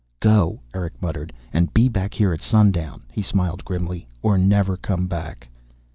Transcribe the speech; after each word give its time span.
"Go," 0.19 0.61
Erick 0.73 0.99
muttered. 0.99 1.31
"And 1.53 1.71
be 1.75 1.87
back 1.87 2.15
here 2.15 2.33
at 2.33 2.41
sundown." 2.41 3.03
He 3.11 3.21
smiled 3.21 3.63
grimly. 3.63 4.07
"Or 4.23 4.35
never 4.35 4.75
come 4.75 5.05
back." 5.05 5.47